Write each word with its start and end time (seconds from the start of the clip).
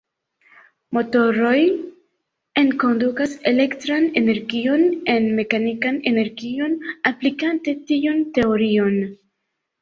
Motoroj 0.97 1.57
enkondukas 2.61 3.35
elektran 3.51 4.07
energion 4.23 4.87
en 5.17 5.27
mekanikan 5.41 6.01
energion 6.13 6.75
aplikante 7.11 7.77
tiun 7.93 8.25
teorion. 8.41 8.99